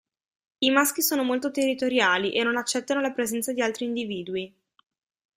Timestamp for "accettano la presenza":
2.57-3.53